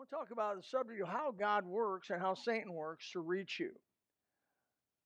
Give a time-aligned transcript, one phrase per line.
[0.00, 3.20] want to talk about the subject of how God works and how Satan works to
[3.20, 3.70] reach you.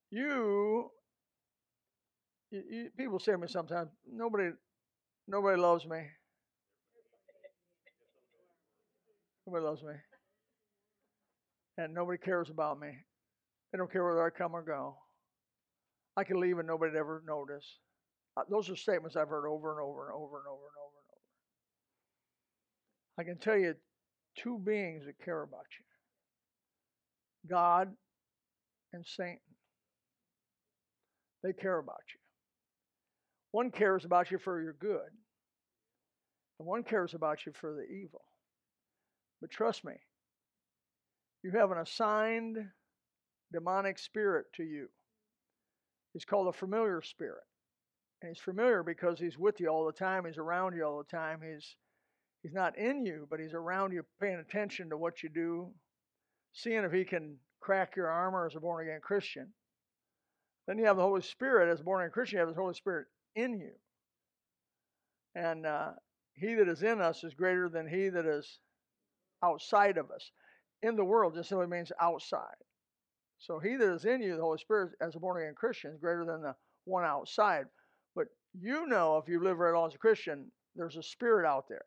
[0.09, 0.89] You,
[2.49, 4.51] you, you people say to me sometimes, nobody,
[5.27, 5.97] nobody loves me.
[9.45, 9.95] Nobody loves me.
[11.77, 12.91] And nobody cares about me.
[13.73, 14.95] They don't care whether I come or go.
[16.15, 17.65] I can leave and nobody'd ever notice.
[18.37, 20.95] Uh, those are statements I've heard over and over and over and over and over
[21.03, 21.09] and
[23.17, 23.19] over.
[23.19, 23.75] I can tell you
[24.35, 25.85] two beings that care about you
[27.49, 27.93] God
[28.93, 29.39] and Satan.
[31.43, 32.19] They care about you.
[33.51, 35.11] One cares about you for your good,
[36.59, 38.23] and one cares about you for the evil.
[39.41, 39.93] But trust me,
[41.43, 42.57] you have an assigned
[43.53, 44.87] demonic spirit to you.
[46.13, 47.43] He's called a familiar spirit.
[48.21, 51.15] And he's familiar because he's with you all the time, he's around you all the
[51.15, 51.75] time, he's
[52.45, 55.71] He's not in you, but he's around you, paying attention to what you do,
[56.53, 59.47] seeing if he can crack your armor as a born again Christian.
[60.67, 62.37] Then you have the Holy Spirit as a born again Christian.
[62.37, 63.71] You have the Holy Spirit in you,
[65.33, 65.93] and uh,
[66.35, 68.59] he that is in us is greater than he that is
[69.43, 70.29] outside of us.
[70.83, 72.61] In the world just simply means outside.
[73.39, 75.99] So he that is in you, the Holy Spirit, as a born again Christian, is
[75.99, 77.65] greater than the one outside.
[78.15, 81.65] But you know, if you live right on as a Christian, there's a spirit out
[81.67, 81.81] there.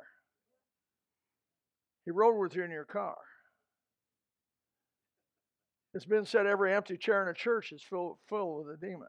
[2.08, 3.18] He rode with you in your car.
[5.92, 9.08] It's been said every empty chair in a church is full, full with a demon.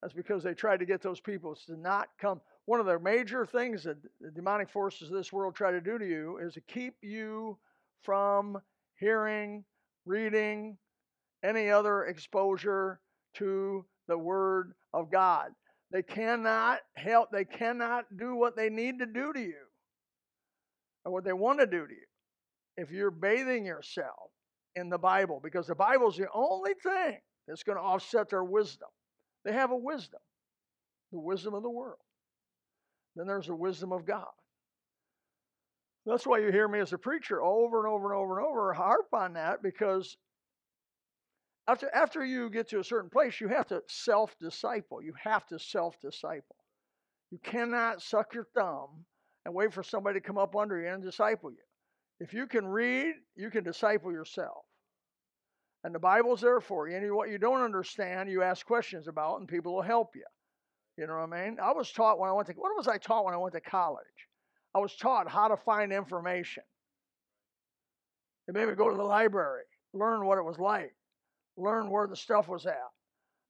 [0.00, 2.40] That's because they tried to get those people to not come.
[2.64, 5.98] One of the major things that the demonic forces of this world try to do
[5.98, 7.58] to you is to keep you
[8.00, 8.56] from
[8.98, 9.66] hearing,
[10.06, 10.78] reading,
[11.44, 12.98] any other exposure
[13.34, 15.50] to the Word of God.
[15.90, 19.66] They cannot help, they cannot do what they need to do to you
[21.04, 22.06] or what they want to do to you
[22.76, 24.30] if you're bathing yourself
[24.76, 28.44] in the Bible, because the Bible is the only thing that's going to offset their
[28.44, 28.88] wisdom.
[29.44, 30.20] They have a wisdom,
[31.12, 31.98] the wisdom of the world.
[33.16, 34.28] Then there's the wisdom of God.
[36.06, 38.72] That's why you hear me as a preacher over and over and over and over
[38.72, 40.16] harp on that because
[41.68, 45.02] after, after you get to a certain place, you have to self disciple.
[45.02, 46.56] You have to self disciple.
[47.30, 49.04] You cannot suck your thumb
[49.44, 51.56] and wait for somebody to come up under you and disciple you.
[52.20, 54.64] If you can read, you can disciple yourself.
[55.84, 56.96] And the Bible's there for you.
[56.96, 60.24] And what you don't understand, you ask questions about, and people will help you.
[60.98, 61.58] You know what I mean?
[61.62, 63.60] I was taught when I went to what was I taught when I went to
[63.60, 64.04] college?
[64.74, 66.62] I was taught how to find information.
[68.46, 69.62] They made me go to the library,
[69.94, 70.94] learn what it was like,
[71.56, 72.76] learn where the stuff was at.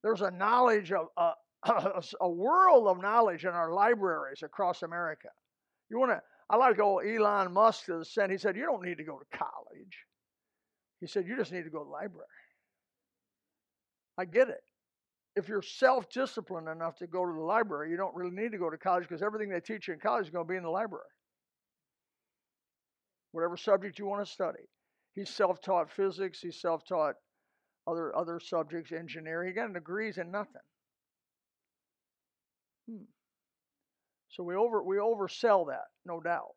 [0.01, 1.33] There's a knowledge of uh,
[2.21, 5.29] a world of knowledge in our libraries across America.
[5.91, 9.03] You want to, I like old Elon Musk said, he said, you don't need to
[9.03, 10.05] go to college.
[11.01, 12.27] He said, you just need to go to the library.
[14.17, 14.63] I get it.
[15.35, 18.57] If you're self disciplined enough to go to the library, you don't really need to
[18.57, 20.63] go to college because everything they teach you in college is going to be in
[20.63, 21.03] the library.
[23.33, 24.63] Whatever subject you want to study.
[25.13, 27.15] He's self taught physics, he's self taught
[27.85, 29.49] other, other subjects, engineering.
[29.49, 30.61] He got degrees in nothing.
[32.89, 33.03] Hmm.
[34.31, 36.55] So we over we oversell that, no doubt.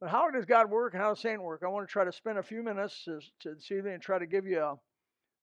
[0.00, 1.62] But how does God work and how does Satan work?
[1.64, 4.26] I want to try to spend a few minutes to this evening and try to
[4.26, 4.74] give you a,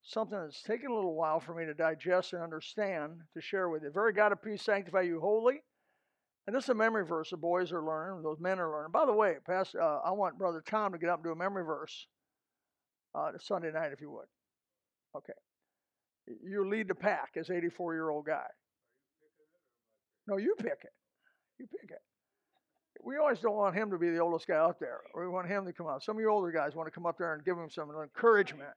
[0.03, 3.84] something that's taken a little while for me to digest and understand to share with
[3.84, 3.90] you.
[3.91, 5.64] Very God of peace sanctify you holy.
[6.46, 8.91] And this is a memory verse the boys are learning, those men are learning.
[8.91, 11.35] By the way, Pastor, uh, I want Brother Tom to get up and do a
[11.35, 12.08] memory verse
[13.16, 14.28] uh, Sunday night, if you would.
[15.16, 15.34] Okay.
[16.44, 18.46] You lead the pack as 84 year old guy.
[20.28, 20.94] No, you pick it.
[21.59, 22.01] You pick it.
[23.03, 25.01] We always don't want him to be the oldest guy out there.
[25.17, 26.03] We want him to come out.
[26.03, 28.72] Some of you older guys want to come up there and give him some encouragement.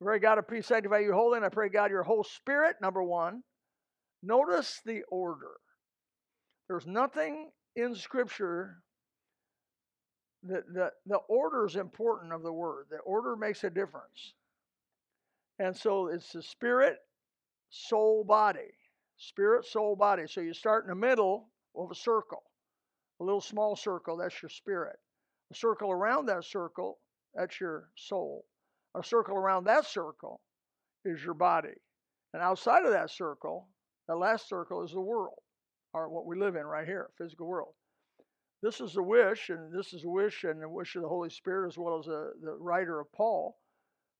[0.00, 3.02] Pray God of peace, sanctify you holy, and I pray God your whole spirit, number
[3.02, 3.42] one.
[4.22, 5.56] Notice the order.
[6.68, 8.76] There's nothing in Scripture
[10.44, 12.86] that the, the order is important of the word.
[12.90, 14.34] The order makes a difference.
[15.58, 16.96] And so it's the spirit,
[17.70, 18.70] soul, body.
[19.18, 20.24] Spirit, soul, body.
[20.26, 22.42] So you start in the middle of a circle,
[23.20, 24.96] a little small circle, that's your spirit.
[25.50, 26.98] A circle around that circle,
[27.34, 28.44] that's your soul.
[28.96, 30.40] A circle around that circle
[31.04, 31.74] is your body.
[32.32, 33.68] And outside of that circle,
[34.06, 35.38] the last circle is the world,
[35.92, 37.74] or what we live in right here, physical world.
[38.62, 41.30] This is a wish, and this is a wish and the wish of the Holy
[41.30, 43.56] Spirit, as well as the, the writer of Paul,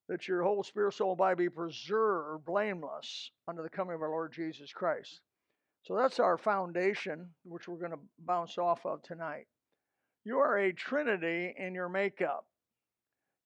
[0.09, 4.11] that your whole spirit, soul, and body be preserved blameless under the coming of our
[4.11, 5.21] Lord Jesus Christ.
[5.85, 9.47] So that's our foundation, which we're going to bounce off of tonight.
[10.25, 12.47] You are a trinity in your makeup.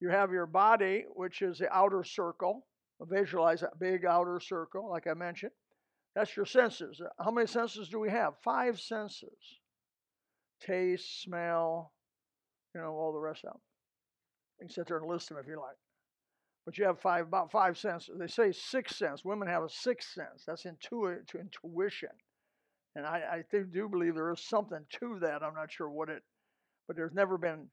[0.00, 2.66] You have your body, which is the outer circle.
[3.00, 5.52] Visualize that big outer circle, like I mentioned.
[6.14, 7.00] That's your senses.
[7.18, 8.34] How many senses do we have?
[8.44, 9.60] Five senses
[10.60, 11.92] taste, smell,
[12.72, 13.60] you know, all the rest of them.
[14.60, 15.76] You can sit there and list them if you like.
[16.64, 18.16] But you have five, about five senses.
[18.18, 19.24] They say six sense.
[19.24, 20.44] Women have a sixth sense.
[20.46, 22.10] That's intu- intuition.
[22.94, 23.42] And I, I
[23.72, 25.42] do believe there is something to that.
[25.42, 26.22] I'm not sure what it,
[26.86, 27.66] but there's never been,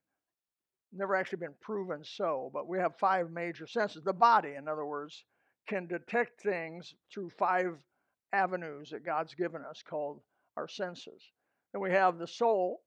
[0.93, 2.49] never actually been proven so.
[2.53, 4.03] But we have five major senses.
[4.03, 5.23] The body, in other words,
[5.67, 7.77] can detect things through five
[8.33, 10.21] avenues that God's given us called
[10.57, 11.21] our senses.
[11.73, 12.81] And we have the soul.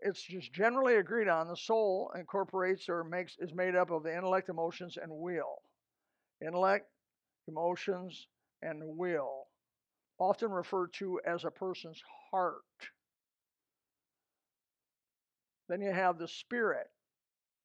[0.00, 4.14] It's just generally agreed on the soul incorporates or makes is made up of the
[4.14, 5.62] intellect, emotions, and will.
[6.40, 6.86] Intellect,
[7.48, 8.26] emotions,
[8.62, 9.46] and will,
[10.18, 12.62] often referred to as a person's heart.
[15.68, 16.88] Then you have the spirit.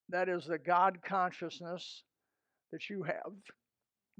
[0.10, 2.04] That is the God consciousness
[2.72, 3.34] that you have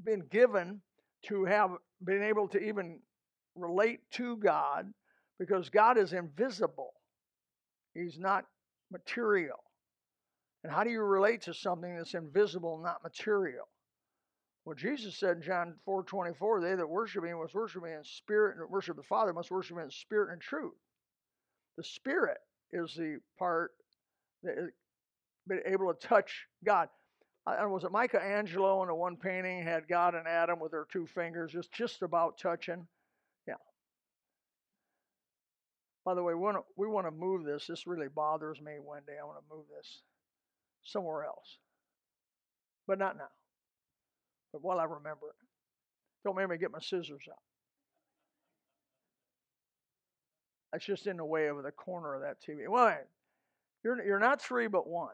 [0.04, 0.82] been given
[1.28, 1.72] to have
[2.04, 3.00] been able to even
[3.56, 4.92] relate to God
[5.40, 6.94] because God is invisible.
[8.04, 8.46] He's not
[8.92, 9.58] material.
[10.64, 13.68] And how do you relate to something that's invisible, not material?
[14.66, 18.04] Well, Jesus said in John 4 24, they that worship me must worship me in
[18.04, 20.76] spirit, and worship the Father must worship me in spirit and truth.
[21.78, 22.40] The spirit
[22.74, 23.72] is the part
[24.44, 24.58] that
[25.52, 26.90] is able to touch God
[27.48, 31.08] And was it Michelangelo in the one painting had God and Adam with their two
[31.08, 32.88] fingers just just about touching?
[33.48, 33.56] Yeah.
[36.10, 37.68] By the way, we want to, we want to move this.
[37.68, 39.14] This really bothers me one day.
[39.22, 40.02] I want to move this
[40.84, 41.60] somewhere else,
[42.88, 43.30] but not now.
[44.52, 45.36] But while I remember it,
[46.26, 47.38] don't make me get my scissors out.
[50.72, 52.68] That's just in the way of the corner of that TV.
[52.68, 52.98] Well,
[53.84, 55.14] you're you're not three but one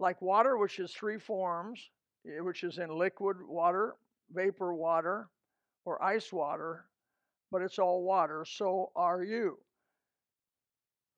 [0.00, 1.78] like water, which is three forms,
[2.26, 3.94] eh, which is in liquid water,
[4.32, 5.28] vapor water,
[5.84, 6.86] or ice water,
[7.50, 8.44] but it's all water.
[8.46, 9.58] So are you.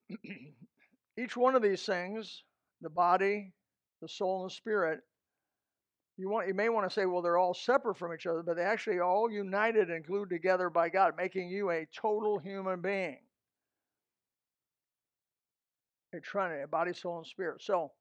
[1.19, 2.43] Each one of these things,
[2.81, 3.53] the body,
[4.01, 5.01] the soul, and the spirit,
[6.17, 8.55] you want you may want to say, well, they're all separate from each other, but
[8.55, 13.17] they actually all united and glued together by God, making you a total human being.
[16.15, 17.63] A trinity, a body, soul, and spirit.
[17.63, 17.91] So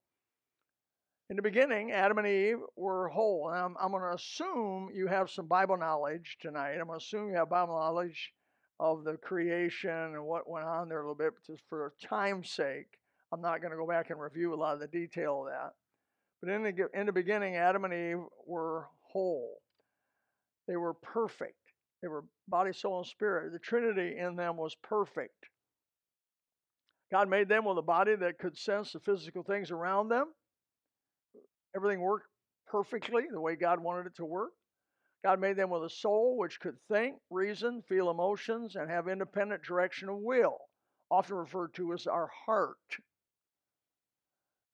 [1.31, 3.51] in the beginning, Adam and Eve were whole.
[3.51, 6.73] And I'm, I'm going to assume you have some Bible knowledge tonight.
[6.73, 8.33] I'm going to assume you have Bible knowledge
[8.81, 12.99] of the creation and what went on there a little bit, just for time's sake.
[13.33, 15.73] I'm not going to go back and review a lot of the detail of that.
[16.43, 19.63] But in the, in the beginning, Adam and Eve were whole.
[20.67, 21.57] They were perfect.
[22.03, 23.53] They were body, soul, and spirit.
[23.53, 25.47] The Trinity in them was perfect.
[27.13, 30.27] God made them with a body that could sense the physical things around them
[31.75, 32.27] everything worked
[32.67, 34.53] perfectly the way God wanted it to work.
[35.25, 39.63] God made them with a soul which could think, reason, feel emotions, and have independent
[39.63, 40.59] direction of will,
[41.11, 42.77] often referred to as our heart.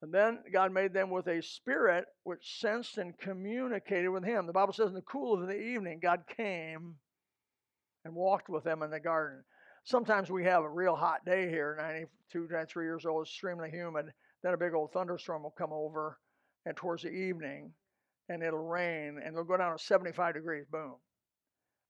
[0.00, 4.47] And then God made them with a spirit which sensed and communicated with Him.
[4.47, 6.94] The Bible says, in the cool of the evening, God came
[8.05, 9.43] and walked with them in the garden.
[9.85, 14.06] Sometimes we have a real hot day here, 92, 93 years old, extremely humid.
[14.43, 16.19] Then a big old thunderstorm will come over
[16.67, 17.72] and towards the evening,
[18.29, 20.96] and it'll rain, and it'll go down to 75 degrees, boom.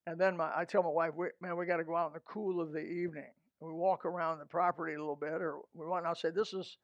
[0.07, 1.11] And then my, I tell my wife,
[1.41, 3.29] man, we got to go out in the cool of the evening.
[3.61, 6.05] And we walk around the property a little bit, or we want.
[6.05, 6.77] I'll say, this is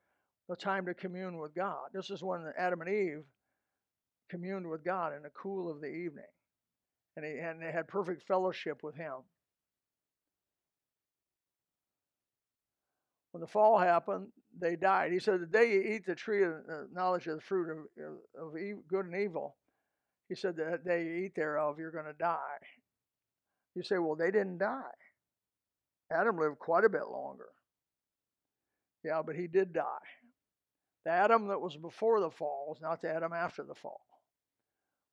[0.49, 1.89] the time to commune with God.
[1.93, 3.23] This is when Adam and Eve
[4.29, 6.25] communed with God in the cool of the evening,
[7.15, 9.15] and, he, and they had perfect fellowship with Him.
[13.35, 14.27] When the fall happened,
[14.57, 15.11] they died.
[15.11, 17.79] He said, The day you eat the tree of the knowledge of the fruit of,
[18.01, 18.53] uh, of
[18.87, 19.57] good and evil,
[20.29, 22.37] he said, The day you eat thereof, you're going to die.
[23.75, 24.79] You say, Well, they didn't die.
[26.09, 27.49] Adam lived quite a bit longer.
[29.03, 30.07] Yeah, but he did die.
[31.03, 33.99] The Adam that was before the fall is not the Adam after the fall.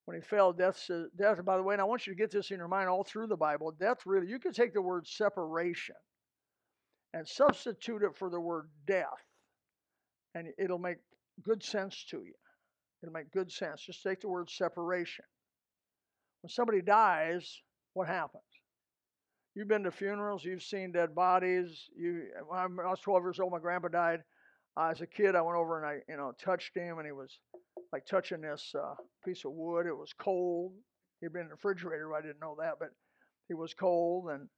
[0.05, 2.51] When he fell, death, death, by the way, and I want you to get this
[2.51, 5.95] in your mind all through the Bible, death really, you could take the word separation
[7.13, 9.07] and substitute it for the word death,
[10.35, 10.97] and it'll make
[11.43, 12.33] good sense to you.
[13.01, 13.81] It'll make good sense.
[13.81, 15.25] Just take the word separation.
[16.41, 17.61] When somebody dies,
[17.93, 18.43] what happens?
[19.55, 21.89] You've been to funerals, you've seen dead bodies.
[21.95, 24.23] You, I was 12 years old, my grandpa died.
[24.75, 27.11] Uh, as a kid, I went over and I, you know, touched him, and he
[27.11, 27.37] was
[27.91, 29.85] like touching this uh, piece of wood.
[29.85, 30.73] It was cold.
[31.21, 32.15] He'd been in the refrigerator.
[32.15, 32.89] I didn't know that, but
[33.47, 34.49] he was cold, and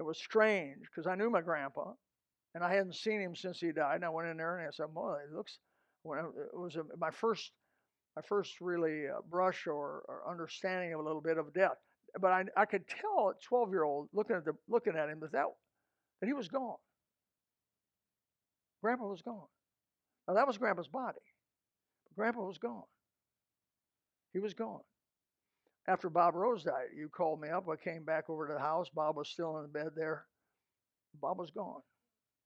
[0.00, 1.92] it was strange because I knew my grandpa.
[2.54, 3.96] and I hadn't seen him since he died.
[3.96, 5.58] And I went in there and I said, "Boy, it looks."
[6.02, 7.52] When I, it was a, my first,
[8.16, 11.76] my first really uh, brush or, or, understanding of a little bit of death.
[12.18, 15.20] But I, I could tell at 12 year old looking at the looking at him
[15.20, 15.44] that that
[16.20, 16.78] that he was gone.
[18.82, 19.46] Grandpa was gone.
[20.26, 21.20] Now that was Grandpa's body.
[22.16, 22.88] Grandpa was gone.
[24.32, 24.80] He was gone.
[25.90, 27.66] After Bob Rose died, you called me up.
[27.68, 28.88] I came back over to the house.
[28.94, 30.24] Bob was still in the bed there.
[31.20, 31.80] Bob was gone.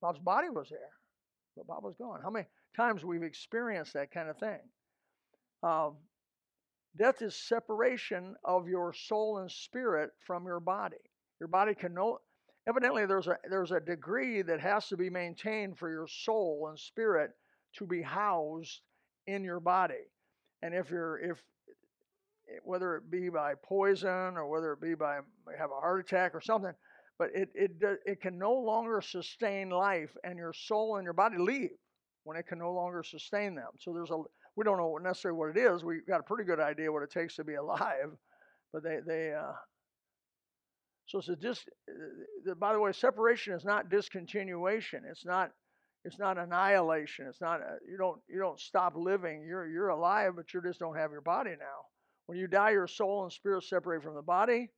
[0.01, 0.93] Bob's body was there,
[1.55, 2.21] but Bob was gone.
[2.23, 4.61] How many times we've experienced that kind of thing?
[5.63, 5.97] Um,
[6.97, 10.97] death is separation of your soul and spirit from your body.
[11.39, 12.21] Your body can no.
[12.67, 16.79] Evidently, there's a there's a degree that has to be maintained for your soul and
[16.79, 17.33] spirit
[17.75, 18.81] to be housed
[19.27, 20.09] in your body.
[20.63, 21.43] And if you're if
[22.65, 25.17] whether it be by poison or whether it be by
[25.59, 26.73] have a heart attack or something,
[27.19, 27.73] but it it
[28.07, 31.71] it can no longer sustain life, and your soul and your body leave
[32.25, 33.71] when it can no longer sustain them.
[33.79, 34.19] So there's a
[34.57, 35.85] we don't know necessarily what it is.
[35.85, 38.11] We've got a pretty good idea what it takes to be alive,
[38.73, 39.53] but they they uh,
[41.07, 41.65] so it's a dis.
[42.59, 45.03] By the way, separation is not discontinuation.
[45.11, 45.51] It's not
[46.05, 47.27] it's not annihilation.
[47.29, 49.45] It's not a, you don't you don't stop living.
[49.47, 51.87] You're you're alive, but you just don't have your body now.
[52.27, 54.71] When you die, your soul and spirit separate from the body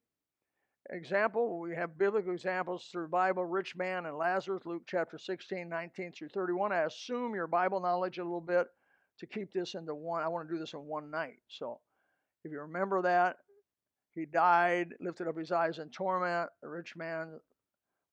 [0.91, 6.13] example, we have biblical examples through Bible, rich man and Lazarus, Luke chapter 16, 19
[6.13, 6.73] through 31.
[6.73, 8.67] I assume your Bible knowledge a little bit
[9.19, 10.23] to keep this into one.
[10.23, 11.41] I want to do this in one night.
[11.49, 11.81] So
[12.45, 13.37] if you remember that,
[14.15, 16.51] he died, lifted up his eyes in torment.
[16.63, 17.41] The rich man,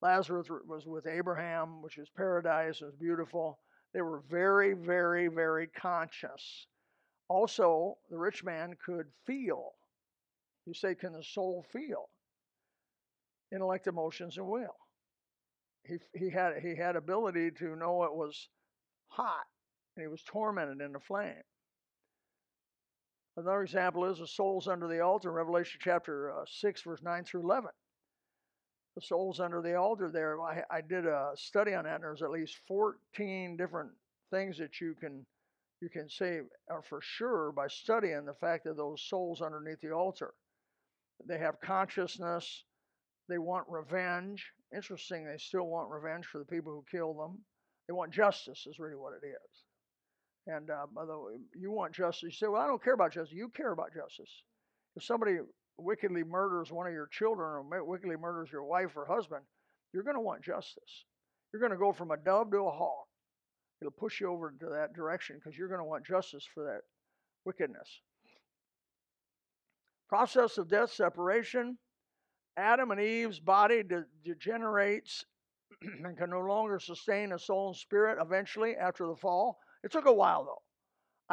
[0.02, 3.60] Lazarus, was with Abraham, which is paradise, it was beautiful.
[3.94, 6.68] They were very, very, very conscious.
[7.34, 9.72] Also, the rich man could feel.
[10.68, 12.10] You say, can the soul feel?
[13.54, 14.75] intellect, emotions, and will.
[15.86, 18.50] He, he had he had ability to know it was
[19.08, 19.46] hot,
[19.96, 21.44] and he was tormented in the flame.
[23.36, 27.42] Another example is the souls under the altar, Revelation chapter uh, 6, verse 9 through
[27.42, 27.70] 11.
[28.96, 32.22] The souls under the altar there, I, I did a study on that, and there's
[32.22, 33.90] at least 14 different
[34.30, 35.25] things that you can
[35.84, 36.40] you can say
[36.72, 40.34] are for sure by studying the fact that those souls underneath the altar.
[41.28, 42.63] They have consciousness,
[43.28, 44.46] they want revenge.
[44.74, 47.38] Interesting, they still want revenge for the people who killed them.
[47.88, 49.63] They want justice, is really what it is.
[50.48, 52.24] And uh, by the way, you want justice.
[52.24, 53.34] You say, well, I don't care about justice.
[53.34, 54.32] You care about justice.
[54.96, 55.38] If somebody
[55.78, 59.42] wickedly murders one of your children or wickedly murders your wife or husband,
[59.94, 61.06] you're going to want justice.
[61.52, 63.08] You're going to go from a dove to a hawk.
[63.84, 66.82] It'll push you over to that direction because you're going to want justice for that
[67.44, 68.00] wickedness.
[70.08, 71.78] Process of death separation.
[72.56, 75.25] Adam and Eve's body de- degenerates
[75.82, 79.58] and can no longer sustain a soul and spirit eventually after the fall.
[79.84, 80.62] It took a while though.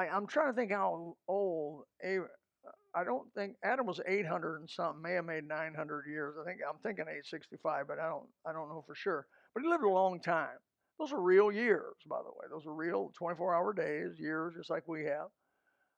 [0.03, 5.01] I, am trying to think how old I don't think Adam was 800 and something,
[5.01, 6.35] may have made 900 years.
[6.41, 9.27] I think I'm thinking 865, but I don't I don't know for sure.
[9.55, 10.59] But he lived a long time.
[11.01, 12.47] Those are real years, by the way.
[12.51, 15.29] Those are real 24-hour days, years, just like we have.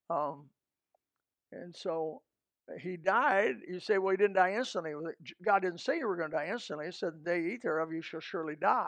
[0.08, 0.44] Um,
[1.50, 2.22] and so
[2.80, 4.92] he died, you say, well, he didn't die instantly.
[5.44, 6.86] God didn't say you were going to die instantly.
[6.86, 8.86] He said, the day you eat thereof, you shall surely die.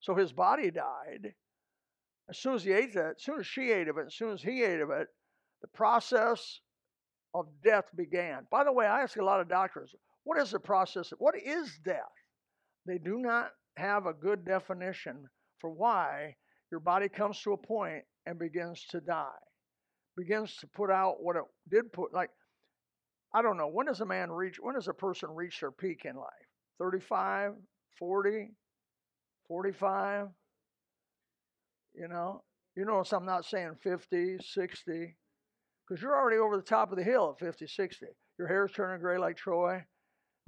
[0.00, 1.34] So his body died.
[2.30, 4.32] As soon as he ate that, as soon as she ate of it, as soon
[4.32, 5.08] as he ate of it,
[5.60, 6.60] the process
[7.34, 8.46] of death began.
[8.50, 9.94] By the way, I ask a lot of doctors,
[10.24, 11.12] what is the process?
[11.18, 12.00] What is death?
[12.86, 15.24] They do not have a good definition
[15.60, 16.34] for why
[16.70, 19.28] your body comes to a point and begins to die,
[20.16, 22.12] begins to put out what it did put.
[22.12, 22.30] Like
[23.34, 23.68] I don't know.
[23.68, 26.26] When does a man reach, when does a person reach their peak in life?
[26.78, 27.52] 35,
[27.98, 28.50] 40,
[29.46, 30.28] 45?
[31.94, 32.42] You know?
[32.76, 35.16] You notice I'm not saying 50, 60,
[35.88, 38.06] because you're already over the top of the hill at 50, 60.
[38.38, 39.84] Your hair's turning gray like Troy.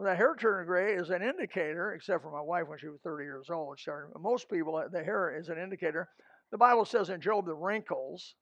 [0.01, 3.01] Well, that hair turning gray is an indicator, except for my wife when she was
[3.05, 3.79] 30 years old.
[3.79, 6.09] Started, most people, uh, the hair is an indicator.
[6.53, 8.35] The Bible says in Job, the wrinkles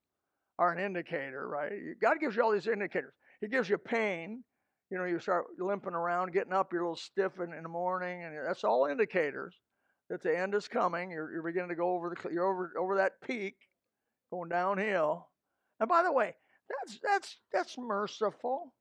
[0.61, 1.73] are an indicator, right?
[2.01, 3.13] God gives you all these indicators.
[3.41, 4.45] He gives you pain.
[4.93, 7.69] You know, you start limping around, getting up, you're a little stiff in, in the
[7.69, 9.57] morning, and that's all indicators
[10.11, 11.11] that the end is coming.
[11.11, 13.57] You're, you're beginning to go over the you're over over that peak,
[14.31, 15.27] going downhill.
[15.81, 16.37] And by the way,
[16.69, 18.75] that's that's that's merciful.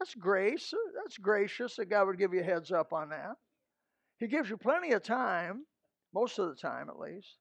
[0.00, 0.72] That's grace.
[0.72, 3.36] Uh, that's gracious that God would give you a heads up on that.
[4.18, 5.66] He gives you plenty of time,
[6.14, 7.36] most of the time at least,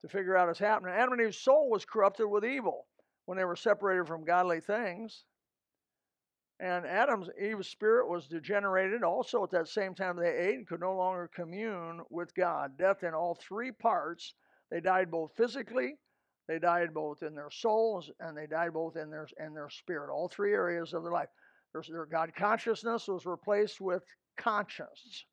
[0.00, 0.94] to figure out what's happening.
[0.94, 2.86] Adam and Eve's soul was corrupted with evil
[3.26, 5.24] when they were separated from godly things.
[6.60, 9.02] And Adam's Eve's spirit was degenerated.
[9.02, 12.78] Also, at that same time, they ate and could no longer commune with God.
[12.78, 14.34] Death in all three parts.
[14.70, 15.96] They died both physically,
[16.48, 20.12] they died both in their souls, and they died both in their in their spirit.
[20.12, 21.28] All three areas of their life.
[21.72, 24.02] Their, God consciousness was replaced with
[24.36, 25.24] conscience.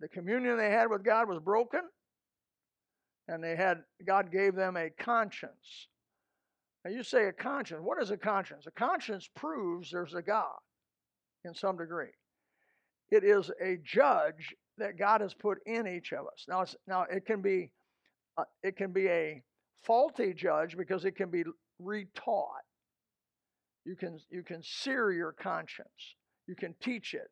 [0.00, 1.82] The communion they had with God was broken,
[3.28, 5.88] and they had God gave them a conscience.
[6.84, 7.80] Now you say a conscience.
[7.82, 8.66] What is a conscience?
[8.66, 10.56] A conscience proves there's a God
[11.44, 12.12] in some degree.
[13.10, 16.46] It is a judge that God has put in each of us.
[16.48, 17.70] Now, now it can be
[18.38, 19.42] uh, it can be a
[19.84, 21.44] faulty judge because it can be
[21.82, 22.64] retaught.
[23.84, 26.16] You can you can sear your conscience.
[26.46, 27.30] You can teach it.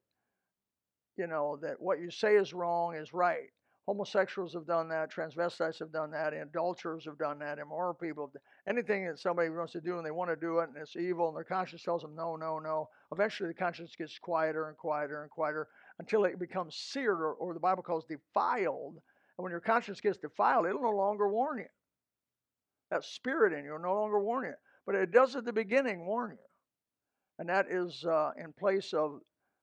[1.16, 3.50] You know that what you say is wrong is right.
[3.86, 5.12] Homosexuals have done that.
[5.12, 6.32] Transvestites have done that.
[6.34, 7.58] Adulterers have done that.
[7.60, 8.32] Immoral people.
[8.68, 11.28] anything that somebody wants to do and they want to do it and it's evil
[11.28, 12.88] and their conscience tells them no, no, no.
[13.12, 15.68] Eventually the conscience gets quieter and quieter and quieter
[16.00, 18.96] until it becomes seared or, or the Bible calls defiled.
[19.38, 21.66] And when your conscience gets defiled, it'll no longer warn you.
[22.90, 24.54] That spirit in you will no longer warn you.
[24.86, 26.46] But it does at the beginning warn you.
[27.38, 29.20] And that is uh, in place of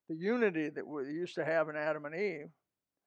[0.09, 2.49] the unity that we used to have in Adam and Eve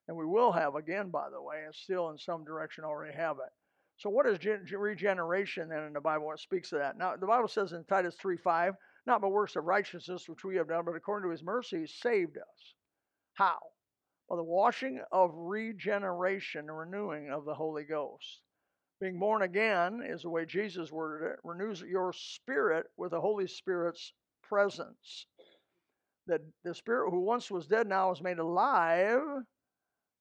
[0.08, 3.36] and we will have again, by the way, and still in some direction already have
[3.38, 3.52] it.
[3.98, 6.30] So, what is gen- regeneration then in the Bible?
[6.32, 6.98] It speaks of that.
[6.98, 8.74] Now, the Bible says in Titus 3 5,
[9.06, 11.86] not by works of righteousness which we have done, but according to his mercy, he
[11.86, 12.74] saved us.
[13.34, 13.58] How?
[14.28, 18.42] By the washing of regeneration renewing of the Holy Ghost.
[19.00, 23.46] Being born again is the way Jesus worded it, renews your spirit with the Holy
[23.46, 25.26] Spirit's presence.
[26.26, 29.20] That the spirit who once was dead now is made alive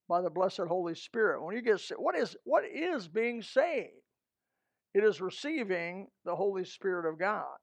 [0.07, 1.43] by the blessed Holy Spirit.
[1.43, 3.93] When you get what is what is being saved?
[4.93, 7.57] It is receiving the Holy Spirit of God.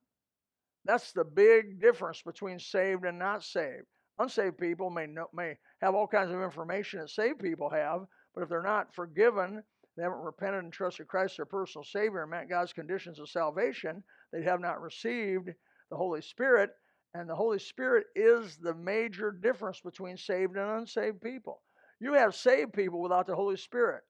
[0.85, 3.87] That's the big difference between saved and not saved.
[4.23, 8.43] Unsaved people may know, may have all kinds of information that saved people have, but
[8.43, 9.65] if they're not forgiven,
[9.97, 14.05] they haven't repented and trusted Christ their personal Savior and met God's conditions of salvation,
[14.33, 15.49] they have not received
[15.91, 16.71] the Holy Spirit.
[17.15, 21.61] And the Holy Spirit is the major difference between saved and unsaved people.
[22.01, 24.03] You have saved people without the Holy Spirit.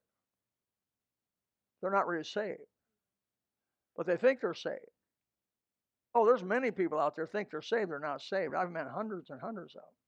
[1.80, 2.60] They're not really saved,
[3.96, 4.76] but they think they're saved.
[6.14, 7.90] Oh, there's many people out there think they're saved.
[7.90, 8.54] They're not saved.
[8.54, 10.01] I've met hundreds and hundreds of them.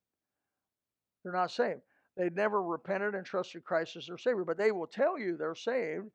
[1.25, 1.81] They're not saved.
[2.17, 5.55] They've never repented and trusted Christ as their Savior, but they will tell you they're
[5.55, 6.07] saved.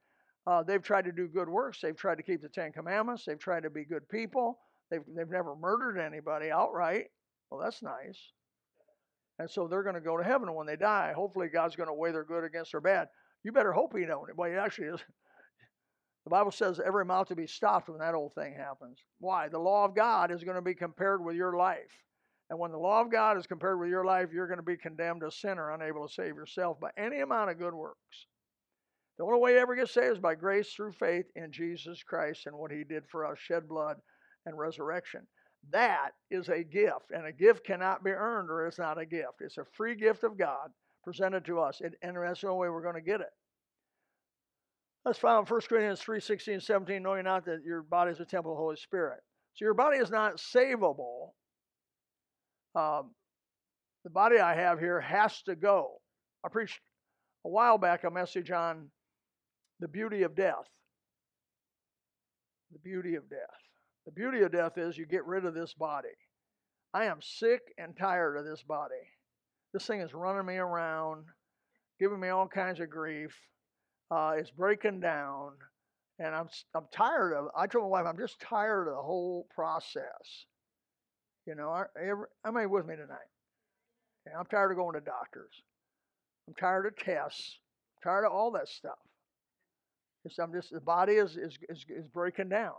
[0.48, 1.82] Uh, they've tried to do good works.
[1.82, 3.26] They've tried to keep the Ten Commandments.
[3.26, 4.60] They've tried to be good people.
[4.90, 7.08] They've, they've never murdered anybody outright.
[7.50, 8.32] Well, that's nice.
[9.40, 11.14] And so they're going to go to heaven when they die.
[11.16, 13.08] Hopefully, God's going to weigh their good against their bad.
[13.44, 14.36] You better hope He don't.
[14.36, 15.00] Well, it actually is.
[16.26, 19.00] The Bible says every mouth to be stopped when that old thing happens.
[19.20, 19.48] Why?
[19.48, 22.04] The law of God is going to be compared with your life.
[22.50, 24.78] And when the law of God is compared with your life, you're going to be
[24.78, 28.26] condemned a sinner, unable to save yourself by any amount of good works.
[29.18, 32.48] The only way you ever get saved is by grace through faith in Jesus Christ
[32.48, 33.98] and what He did for us shed blood
[34.46, 35.28] and resurrection.
[35.72, 39.42] That is a gift, and a gift cannot be earned or it's not a gift.
[39.42, 40.72] It's a free gift of God
[41.04, 43.30] presented to us, and that's the only way we're going to get it.
[45.18, 48.52] Found in 1 Corinthians 3 16 17, knowing not that your body is a temple
[48.52, 49.20] of the Holy Spirit.
[49.56, 51.32] So your body is not savable.
[52.80, 53.12] Um,
[54.06, 56.00] the body I have here has to go.
[56.46, 56.80] I preached
[57.46, 58.90] a while back a message on
[59.82, 60.70] the beauty of death.
[62.72, 63.40] The beauty of death.
[64.06, 66.08] The beauty of death is you get rid of this body.
[66.94, 68.94] I am sick and tired of this body.
[69.74, 71.26] This thing is running me around,
[72.00, 73.36] giving me all kinds of grief.
[74.10, 75.52] Uh, it's breaking down,
[76.18, 77.50] and I'm I'm tired of.
[77.56, 80.46] I told my wife I'm just tired of the whole process.
[81.50, 81.90] You know, are,
[82.46, 83.18] am I with me tonight?
[84.38, 85.64] I'm tired of going to doctors.
[86.48, 87.58] I'm tired of tests.
[87.96, 89.00] I'm tired of all that stuff.
[90.40, 92.74] I'm just the body is, is is is breaking down.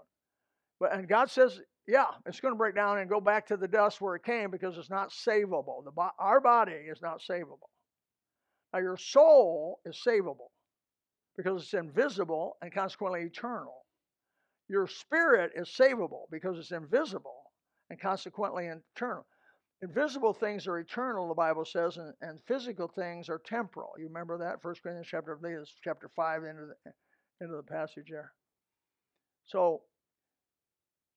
[0.79, 3.67] But and God says, yeah, it's going to break down and go back to the
[3.67, 5.83] dust where it came because it's not savable.
[5.83, 7.71] The, our body is not savable.
[8.73, 10.51] Now your soul is savable
[11.37, 13.85] because it's invisible and consequently eternal.
[14.69, 17.50] Your spirit is savable because it's invisible
[17.91, 19.27] and consequently eternal.
[19.83, 23.93] Invisible things are eternal, the Bible says, and, and physical things are temporal.
[23.99, 24.63] You remember that?
[24.63, 25.39] First Corinthians chapter,
[25.83, 26.93] chapter 5, into the,
[27.41, 28.33] into the passage there.
[29.47, 29.83] So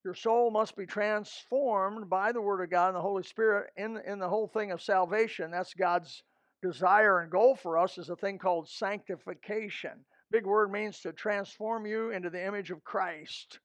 [0.05, 3.99] your soul must be transformed by the Word of God and the Holy Spirit in,
[4.05, 5.51] in the whole thing of salvation.
[5.51, 6.23] That's God's
[6.62, 10.05] desire and goal for us is a thing called sanctification.
[10.31, 13.59] Big word means to transform you into the image of Christ.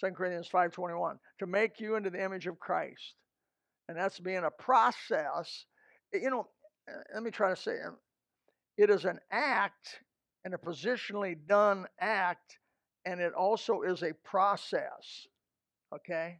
[0.00, 3.14] 2 Corinthians 5:21, to make you into the image of Christ.
[3.88, 5.66] And that's being a process.
[6.12, 6.48] You know,
[6.88, 7.98] uh, let me try to say um,
[8.76, 10.00] it is an act
[10.44, 12.58] and a positionally done act,
[13.04, 15.26] and it also is a process.
[15.94, 16.38] Okay?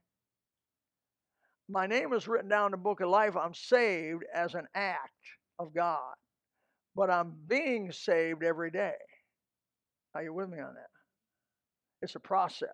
[1.68, 3.37] My name is written down in the book of life.
[3.37, 5.11] I'm saved as an act
[5.59, 6.14] of God,
[6.96, 8.96] but I'm being saved every day.
[10.14, 10.90] Are you with me on that?
[12.03, 12.70] It's a process.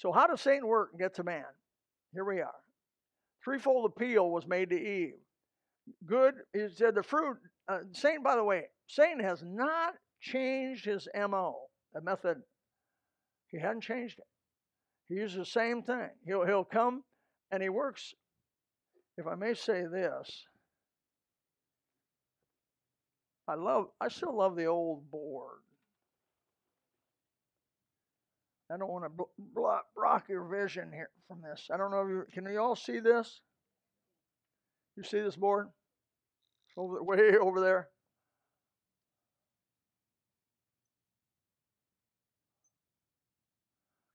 [0.00, 1.44] So, how does Satan work and get to man?
[2.14, 2.54] Here we are.
[3.44, 5.18] Threefold appeal was made to Eve.
[6.06, 7.36] Good, he said the fruit.
[7.68, 11.54] Uh, Satan, by the way, Satan has not changed his MO,
[11.94, 12.38] a method.
[13.48, 14.24] He hadn't changed it.
[15.10, 16.08] He uses the same thing.
[16.24, 17.04] He'll, he'll come
[17.50, 18.14] and he works,
[19.18, 20.46] if I may say this,
[23.46, 25.58] I love, I still love the old board.
[28.72, 31.68] I don't want to block, block your vision here from this.
[31.72, 33.40] I don't know if you can you all see this?
[34.96, 35.68] You see this board?
[36.76, 37.88] Over way over there.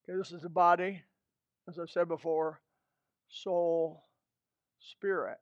[0.07, 1.01] Okay, this is the body,
[1.67, 2.61] as I said before,
[3.27, 4.05] soul,
[4.79, 5.37] spirit.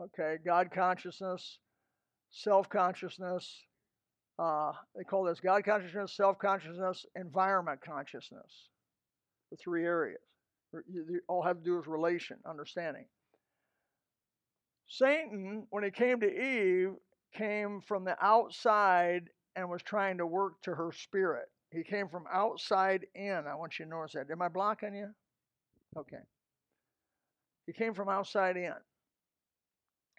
[0.00, 1.58] Okay, God consciousness,
[2.30, 3.66] self consciousness,
[4.42, 8.68] uh, they call this God consciousness, self consciousness, environment consciousness.
[9.52, 10.20] The three areas.
[10.72, 13.04] They all have to do with relation, understanding.
[14.88, 16.94] Satan, when he came to Eve,
[17.36, 21.46] came from the outside and was trying to work to her spirit.
[21.70, 23.44] He came from outside in.
[23.48, 24.30] I want you to notice that.
[24.30, 25.08] Am I blocking you?
[25.96, 26.22] Okay.
[27.66, 28.72] He came from outside in.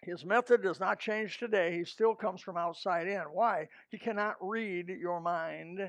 [0.05, 1.75] His method does not change today.
[1.77, 3.21] He still comes from outside in.
[3.31, 3.67] Why?
[3.89, 5.79] He cannot read your mind,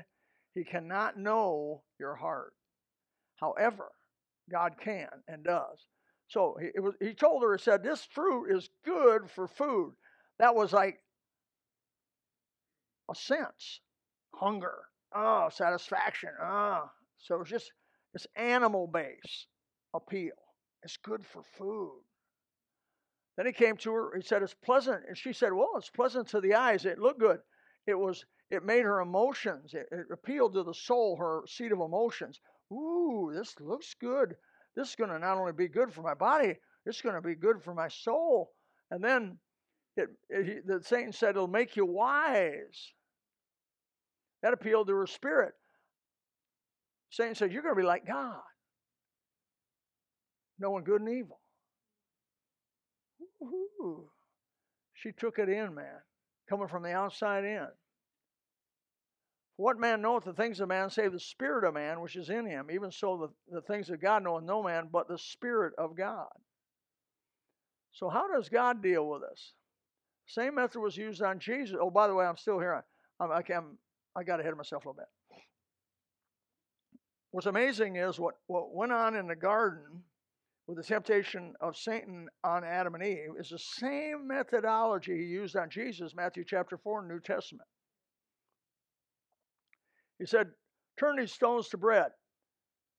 [0.53, 2.53] he cannot know your heart.
[3.35, 3.91] However,
[4.49, 5.85] God can and does.
[6.27, 9.93] So he, was, he told her, he said, This fruit is good for food.
[10.39, 10.99] That was like
[13.11, 13.81] a sense
[14.33, 14.75] hunger,
[15.13, 16.29] oh, satisfaction.
[16.41, 16.89] Oh.
[17.19, 17.71] So it's just
[18.13, 19.47] this animal base
[19.93, 20.33] appeal.
[20.83, 22.04] It's good for food.
[23.37, 24.15] Then he came to her.
[24.15, 26.85] He said, "It's pleasant," and she said, "Well, it's pleasant to the eyes.
[26.85, 27.41] It looked good.
[27.85, 28.25] It was.
[28.49, 29.73] It made her emotions.
[29.73, 32.39] It, it appealed to the soul, her seat of emotions.
[32.71, 34.35] Ooh, this looks good.
[34.75, 37.35] This is going to not only be good for my body, it's going to be
[37.35, 38.53] good for my soul."
[38.91, 39.39] And then
[39.97, 42.93] it, it, the Satan said, "It'll make you wise."
[44.43, 45.53] That appealed to her spirit.
[47.09, 48.41] Satan said, "You're going to be like God,
[50.59, 51.39] knowing good and evil."
[53.43, 54.09] Ooh,
[54.93, 55.99] she took it in, man,
[56.49, 57.67] coming from the outside in.
[59.57, 62.45] What man knoweth the things of man, save the spirit of man which is in
[62.45, 62.67] him?
[62.71, 66.27] Even so, the, the things of God knoweth no man but the spirit of God.
[67.93, 69.53] So, how does God deal with us?
[70.27, 71.77] Same method was used on Jesus.
[71.79, 72.83] Oh, by the way, I'm still here.
[73.19, 73.41] I'm, I,
[74.17, 75.07] I got ahead of myself a little bit.
[77.31, 80.03] What's amazing is what, what went on in the garden
[80.67, 85.55] with the temptation of Satan on Adam and Eve is the same methodology he used
[85.55, 87.67] on Jesus, Matthew chapter 4, New Testament.
[90.17, 90.47] He said,
[90.99, 92.11] Turn these stones to bread.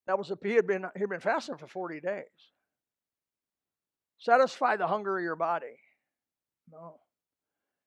[0.07, 2.24] That was a, he had been he had been fasting for 40 days.
[4.18, 5.79] Satisfy the hunger of your body.
[6.70, 7.00] No.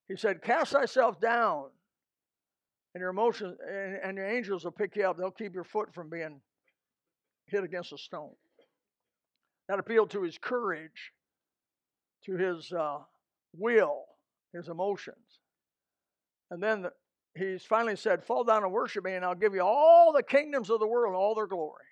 [0.08, 1.65] He said, Cast thyself down,
[2.94, 5.18] and your emotions and, and your angels will pick you up.
[5.18, 6.42] They'll keep your foot from being
[7.48, 8.34] hit against a stone.
[9.70, 11.14] That appealed to his courage,
[12.26, 12.98] to his uh,
[13.56, 14.04] will,
[14.52, 15.40] his emotions.
[16.50, 16.88] And then
[17.38, 20.72] he's finally said, Fall down and worship me, and I'll give you all the kingdoms
[20.72, 21.86] of the world, and all their glory,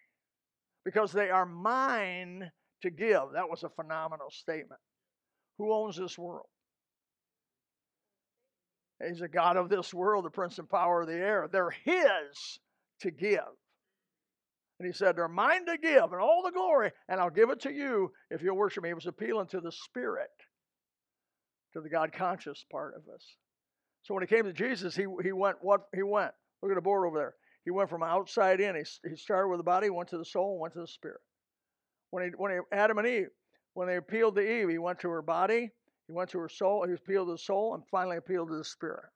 [0.84, 3.34] because they are mine to give.
[3.34, 4.82] That was a phenomenal statement.
[5.60, 6.48] Who owns this world?
[9.08, 11.48] He's a God of this world, the prince and power of the air.
[11.52, 12.60] They're his
[13.02, 13.40] to give.
[14.80, 17.62] And he said, They're mine to give and all the glory, and I'll give it
[17.62, 18.90] to you if you'll worship me.
[18.90, 20.30] He was appealing to the spirit,
[21.74, 23.26] to the God conscious part of us.
[24.04, 26.32] So when he came to Jesus, he, he went what he went.
[26.62, 27.36] Look at the board over there.
[27.66, 28.76] He went from outside in.
[28.76, 31.20] He, he started with the body, went to the soul, went to the spirit.
[32.12, 33.28] When he when he, Adam and Eve,
[33.74, 35.72] when they appealed to Eve, he went to her body,
[36.08, 38.64] he went to her soul, he appealed to the soul, and finally appealed to the
[38.64, 39.10] spirit.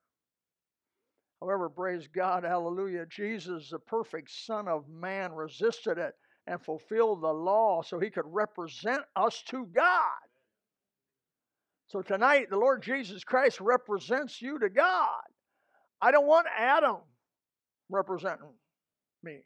[1.42, 6.14] However, praise God, hallelujah, Jesus, the perfect Son of Man, resisted it
[6.46, 10.02] and fulfilled the law so he could represent us to God.
[11.88, 15.22] So tonight, the Lord Jesus Christ represents you to God.
[16.00, 16.98] I don't want Adam
[17.90, 18.54] representing
[19.24, 19.40] me.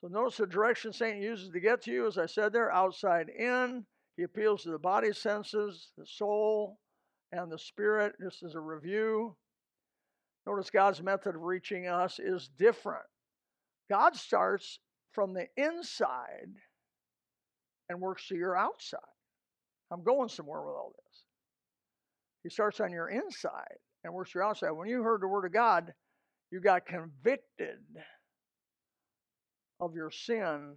[0.00, 3.28] So notice the direction Satan uses to get to you, as I said there, outside
[3.28, 3.84] in.
[4.16, 6.78] He appeals to the body senses, the soul,
[7.32, 8.14] and the spirit.
[8.18, 9.36] This is a review.
[10.46, 13.04] Notice God's method of reaching us is different.
[13.88, 14.78] God starts
[15.12, 16.54] from the inside
[17.88, 19.00] and works to your outside.
[19.92, 21.22] I'm going somewhere with all this.
[22.44, 24.70] He starts on your inside and works to your outside.
[24.70, 25.92] When you heard the word of God,
[26.50, 27.78] you got convicted
[29.80, 30.74] of your sin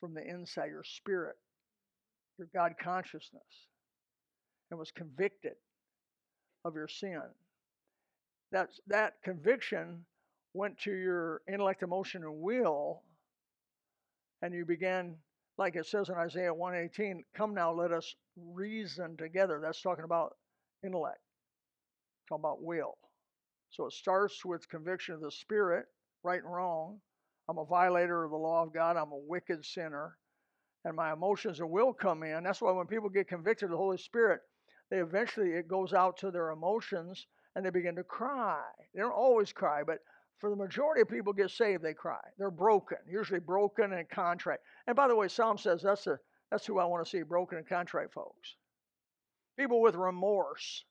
[0.00, 1.36] from the inside, your spirit,
[2.38, 3.42] your God consciousness,
[4.70, 5.54] and was convicted
[6.64, 7.22] of your sin.
[8.52, 10.04] That, that conviction
[10.54, 13.02] went to your intellect, emotion, and will,
[14.42, 15.16] and you began,
[15.58, 19.60] like it says in Isaiah 118, come now, let us reason together.
[19.62, 20.36] That's talking about
[20.84, 21.20] intellect,
[22.28, 22.96] talking about will.
[23.70, 25.86] So it starts with conviction of the spirit,
[26.22, 27.00] right and wrong.
[27.48, 28.96] I'm a violator of the law of God.
[28.96, 30.16] I'm a wicked sinner.
[30.84, 32.44] And my emotions and will come in.
[32.44, 34.40] That's why when people get convicted of the Holy Spirit,
[34.90, 38.62] they eventually, it goes out to their emotions and they begin to cry.
[38.94, 39.98] They don't always cry, but
[40.38, 42.20] for the majority of people get saved, they cry.
[42.38, 44.60] They're broken, usually broken and contrite.
[44.86, 46.18] And by the way, Psalm says that's, a,
[46.50, 48.56] that's who I want to see broken and contrite folks.
[49.58, 50.84] People with remorse.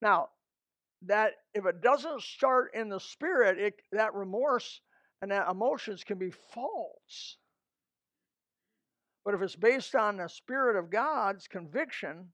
[0.00, 0.28] Now,
[1.06, 4.80] that if it doesn't start in the spirit, it, that remorse
[5.20, 7.36] and that emotions can be false.
[9.24, 12.26] But if it's based on the Spirit of God's conviction,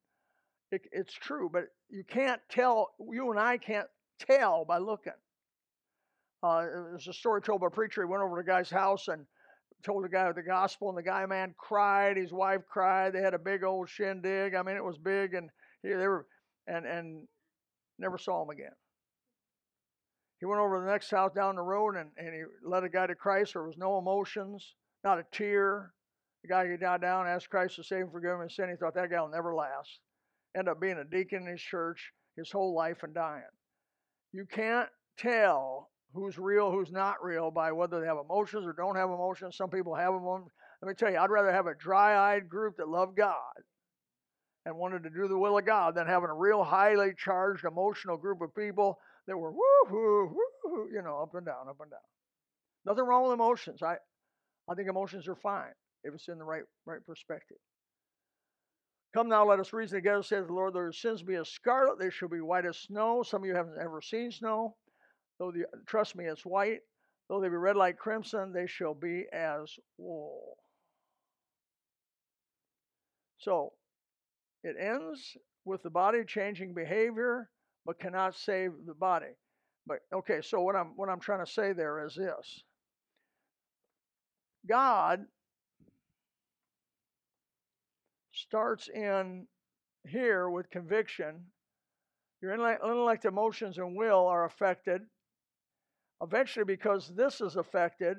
[0.70, 1.50] it, it's true.
[1.52, 5.12] But you can't tell, you and I can't tell by looking.
[6.42, 8.02] Uh, there's a story told by a preacher.
[8.02, 9.26] He went over to a guy's house and
[9.84, 12.16] told the guy the gospel, and the guy man cried.
[12.16, 13.12] His wife cried.
[13.12, 14.54] They had a big old shindig.
[14.54, 15.50] I mean, it was big, and
[15.82, 16.26] he, they were
[16.66, 17.26] and and
[17.98, 18.72] never saw him again.
[20.40, 22.88] He went over to the next house down the road and, and he led a
[22.88, 23.54] guy to Christ.
[23.54, 25.92] There was no emotions, not a tear.
[26.42, 28.68] The guy got down, asked Christ to save him, forgive him his sin.
[28.70, 29.98] He thought that guy will never last.
[30.56, 33.42] Ended up being a deacon in his church his whole life and dying.
[34.32, 38.96] You can't tell who's real, who's not real by whether they have emotions or don't
[38.96, 39.56] have emotions.
[39.56, 40.24] Some people have them.
[40.82, 43.34] Let me tell you, I'd rather have a dry eyed group that loved God
[44.64, 48.16] and wanted to do the will of God than having a real highly charged emotional
[48.16, 51.90] group of people that were woo hoo, woo you know, up and down, up and
[51.90, 52.00] down.
[52.84, 53.82] Nothing wrong with emotions.
[53.82, 53.96] I,
[54.70, 55.72] I think emotions are fine
[56.04, 57.58] if it's in the right, right perspective.
[59.14, 60.74] Come now, let us reason together, says the Lord.
[60.74, 63.22] Their sins be as scarlet, they shall be white as snow.
[63.22, 64.76] Some of you haven't ever seen snow.
[65.38, 66.80] Though the, trust me, it's white.
[67.28, 70.56] Though they be red like crimson, they shall be as wool.
[73.38, 73.72] So
[74.64, 77.48] it ends with the body changing behavior
[77.86, 79.34] but cannot save the body.
[79.86, 82.62] But okay, so what I'm what I'm trying to say there is this.
[84.68, 85.24] God
[88.48, 89.46] starts in
[90.06, 91.44] here with conviction.
[92.40, 95.02] Your intellect, emotions, and will are affected.
[96.22, 98.16] Eventually, because this is affected,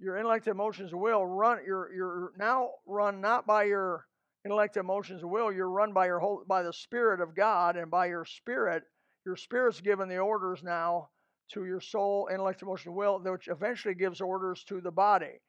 [0.00, 1.58] your intellect, emotions, and will run.
[1.66, 4.06] You're you're now run not by your
[4.44, 7.90] intellect, emotions, and will, you're run by your whole by the Spirit of God, and
[7.90, 8.84] by your spirit,
[9.26, 11.10] your spirit's given the orders now
[11.52, 15.40] to your soul, intellect, emotion, will, which eventually gives orders to the body.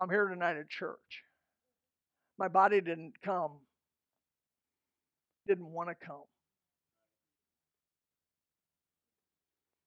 [0.00, 1.24] I'm here tonight at church.
[2.38, 3.58] My body didn't come,
[5.46, 6.24] didn't want to come.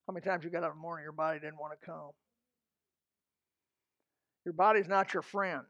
[0.06, 2.12] How many times you got up in the morning, your body didn't want to come?
[4.46, 5.64] Your body's not your friend.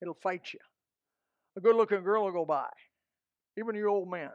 [0.00, 0.60] It'll fight you.
[1.56, 2.68] A good looking girl will go by,
[3.58, 4.30] even your old man.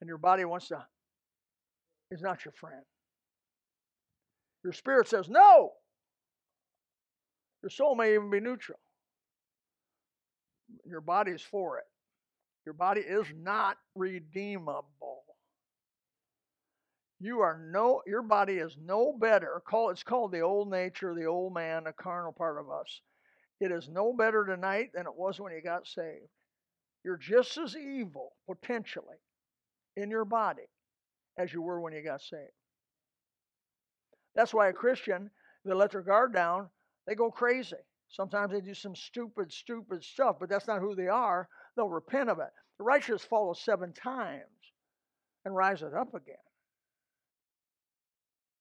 [0.00, 0.84] And your body wants to,
[2.10, 2.82] is not your friend.
[4.64, 5.70] Your spirit says, no.
[7.62, 8.78] Your soul may even be neutral.
[10.84, 11.84] Your body is for it.
[12.64, 15.22] Your body is not redeemable.
[17.20, 19.62] You are no, your body is no better.
[19.68, 23.00] Call it's called the old nature, the old man, the carnal part of us.
[23.60, 26.28] It is no better tonight than it was when you got saved.
[27.04, 29.18] You're just as evil, potentially,
[29.96, 30.66] in your body
[31.38, 32.50] as you were when you got saved.
[34.34, 35.30] That's why a Christian,
[35.64, 36.70] they let their guard down,
[37.06, 37.76] they go crazy.
[38.08, 41.48] Sometimes they do some stupid, stupid stuff, but that's not who they are.
[41.76, 42.50] They'll repent of it.
[42.78, 44.42] The righteous falls seven times
[45.44, 46.36] and riseth up again.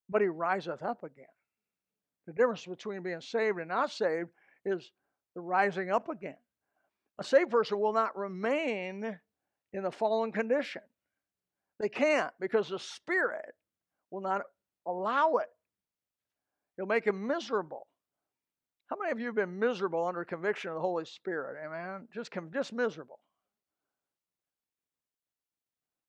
[0.10, 1.26] But he riseth up again.
[2.28, 4.30] The difference between being saved and not saved
[4.66, 4.92] is
[5.36, 6.38] the rising up again.
[7.20, 9.18] A saved person will not remain
[9.74, 10.82] in the fallen condition.
[11.80, 13.54] They can't because the Spirit
[14.12, 14.42] will not
[14.86, 15.50] allow it.
[16.78, 17.88] He'll make him miserable.
[18.92, 21.56] How many of you have been miserable under conviction of the Holy Spirit?
[21.66, 22.10] Amen.
[22.14, 23.20] Just just miserable.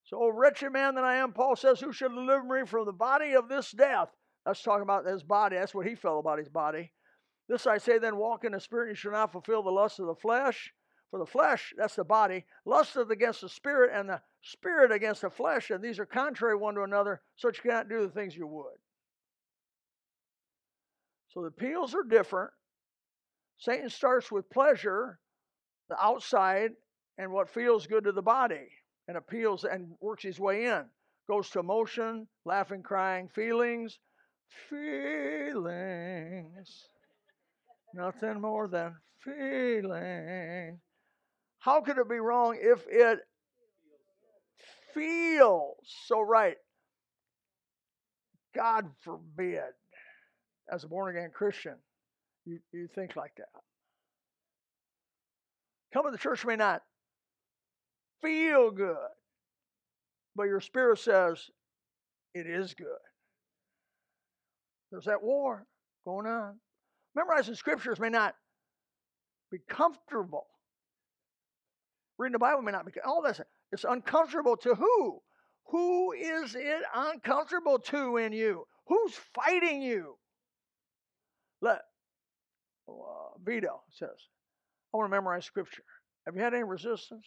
[0.03, 2.93] So, oh, wretched man that I am, Paul says, who shall deliver me from the
[2.93, 4.09] body of this death?
[4.45, 5.57] That's talking about his body.
[5.57, 6.93] That's what he felt about his body.
[7.49, 10.07] This I say then, walk in the spirit, you shall not fulfill the lust of
[10.07, 10.73] the flesh.
[11.13, 15.31] For the flesh, that's the body, lusteth against the spirit, and the spirit against the
[15.31, 18.47] flesh, and these are contrary one to another, so you cannot do the things you
[18.47, 18.79] would.
[21.29, 22.51] So the appeals are different.
[23.63, 25.21] Satan starts with pleasure,
[25.89, 26.73] the outside,
[27.17, 28.67] and what feels good to the body,
[29.07, 30.83] and appeals and works his way in.
[31.29, 34.01] Goes to emotion, laughing, crying, feelings,
[34.69, 35.69] feelings.
[37.95, 40.81] Nothing more than feelings.
[41.61, 43.21] How could it be wrong if it
[44.93, 45.77] feels
[46.09, 46.57] so right?
[48.57, 49.71] God forbid,
[50.69, 51.77] as a born again Christian,
[52.45, 53.49] you, you think like that.
[55.93, 56.83] Coming to church may not
[58.23, 58.97] feel good,
[60.35, 61.51] but your spirit says
[62.35, 62.87] it is good.
[64.91, 65.67] There's that war
[66.05, 66.59] going on.
[67.15, 68.35] Memorizing scriptures may not
[69.51, 70.47] be comfortable,
[72.19, 73.41] Reading the Bible may not be all this.
[73.73, 75.21] It's uncomfortable to who?
[75.67, 78.67] Who is it uncomfortable to in you?
[78.87, 80.19] Who's fighting you?
[81.61, 81.81] Let
[83.01, 84.09] uh, Vito says,
[84.93, 85.85] I want to memorize scripture.
[86.27, 87.27] Have you had any resistance?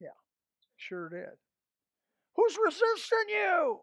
[0.00, 0.08] Yeah,
[0.76, 1.36] sure did.
[2.36, 3.80] Who's resisting you?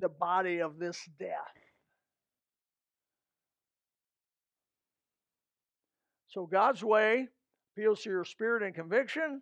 [0.00, 1.30] The body of this death.
[6.28, 7.28] So God's way
[7.72, 9.40] appeals to your spirit and conviction,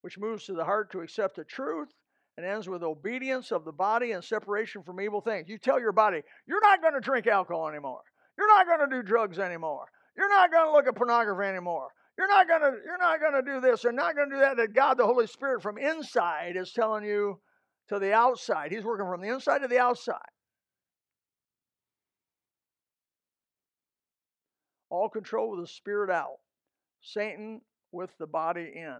[0.00, 1.88] which moves to the heart to accept the truth
[2.36, 5.48] and ends with obedience of the body and separation from evil things.
[5.48, 8.00] You tell your body, you're not going to drink alcohol anymore.
[8.38, 9.86] You're not going to do drugs anymore.
[10.16, 11.88] You're not going to look at pornography anymore.
[12.18, 14.40] You're not going to you're not going to do this and not going to do
[14.40, 17.40] that that God the Holy Spirit from inside is telling you
[17.88, 18.70] to the outside.
[18.70, 20.18] He's working from the inside to the outside.
[24.92, 26.36] all control with the spirit out,
[27.00, 28.98] Satan with the body in.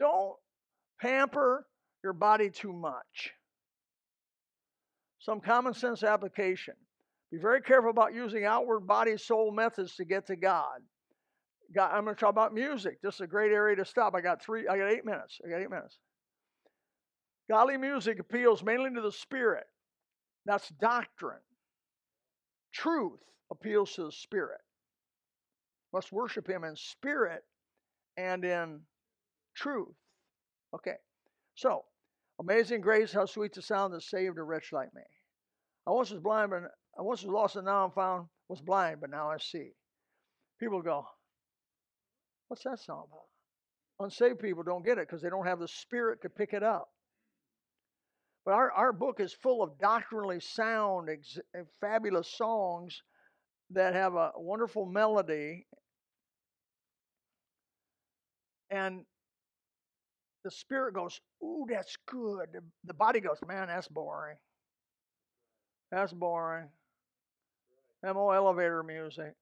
[0.00, 0.36] Don't
[1.00, 1.66] pamper
[2.02, 3.32] your body too much.
[5.20, 6.74] Some common sense application.
[7.30, 10.80] Be very careful about using outward body soul methods to get to God.
[11.74, 13.02] God I'm going to talk about music.
[13.02, 14.14] This is a great area to stop.
[14.14, 15.38] I got three, I got eight minutes.
[15.44, 15.98] I got eight minutes.
[17.50, 19.64] Godly music appeals mainly to the spirit.
[20.46, 21.40] That's doctrine,
[22.72, 24.60] truth, appeals to the spirit.
[25.92, 27.42] Must worship him in spirit
[28.16, 28.80] and in
[29.54, 29.94] truth.
[30.74, 30.96] Okay.
[31.54, 31.84] So,
[32.40, 35.02] amazing grace, how sweet the sound that saved a wretch like me.
[35.86, 36.62] I once was blind, but
[36.98, 38.28] I once was lost, and now I'm found.
[38.48, 39.72] Was blind, but now I see.
[40.58, 41.06] People go,
[42.48, 43.26] "What's that song about?"
[44.00, 46.88] Unsaved people don't get it because they don't have the spirit to pick it up.
[48.44, 53.02] But our, our book is full of doctrinally sound, ex- eh, fabulous songs
[53.70, 55.66] that have a wonderful melody
[58.70, 59.04] and
[60.48, 62.46] the spirit goes, Ooh, that's good.
[62.86, 64.38] The body goes, Man, that's boring.
[65.92, 66.68] That's boring.
[68.02, 69.34] MO elevator music.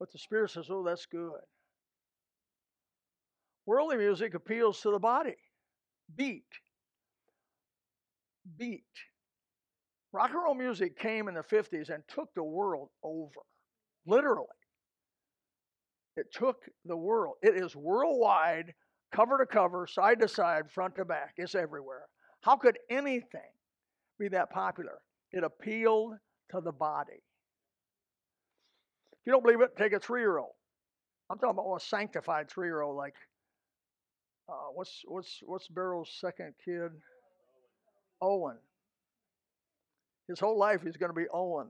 [0.00, 1.40] But the spirit says, Oh, that's good.
[3.66, 5.36] Worldly music appeals to the body.
[6.16, 6.46] Beat.
[8.58, 8.84] Beat.
[10.14, 13.42] Rock and roll music came in the 50s and took the world over.
[14.06, 14.46] Literally.
[16.16, 17.36] It took the world.
[17.42, 18.74] It is worldwide,
[19.14, 21.34] cover to cover, side to side, front to back.
[21.36, 22.06] It's everywhere.
[22.42, 23.40] How could anything
[24.18, 24.98] be that popular?
[25.32, 26.14] It appealed
[26.50, 27.22] to the body.
[29.12, 30.52] If you don't believe it, take a three year old.
[31.30, 33.14] I'm talking about a sanctified three year old, like
[34.48, 36.90] uh, what's what's what's Beryl's second kid?
[38.20, 38.58] Owen.
[40.28, 41.68] His whole life he's going to be Owen.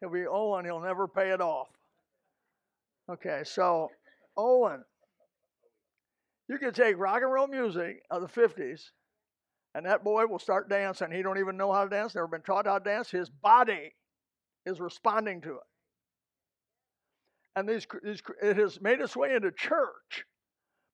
[0.00, 1.68] He'll be Owen, he'll never pay it off.
[3.10, 3.88] Okay, so
[4.36, 4.84] Owen.
[6.48, 8.80] You can take rock and roll music of the 50s,
[9.74, 11.10] and that boy will start dancing.
[11.10, 13.10] He don't even know how to dance, never been taught how to dance.
[13.10, 13.94] His body
[14.64, 15.66] is responding to it.
[17.56, 20.24] And these, these, it has made its way into church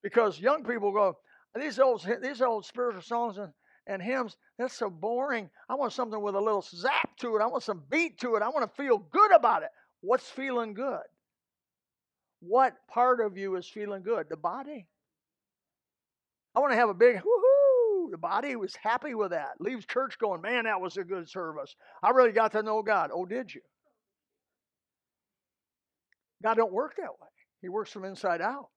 [0.02, 1.16] because young people go,
[1.54, 3.52] these old these old spiritual songs and,
[3.86, 5.50] and hymns, that's so boring.
[5.68, 7.42] I want something with a little zap to it.
[7.42, 8.42] I want some beat to it.
[8.42, 9.70] I want to feel good about it.
[10.00, 11.02] What's feeling good?
[12.40, 14.26] What part of you is feeling good?
[14.28, 14.86] The body.
[16.54, 18.10] I want to have a big woohoo.
[18.10, 19.60] The body was happy with that.
[19.60, 21.74] Leaves church going, man, that was a good service.
[22.02, 23.10] I really got to know God.
[23.12, 23.60] Oh, did you?
[26.42, 27.28] God don't work that way.
[27.60, 28.68] He works from inside out.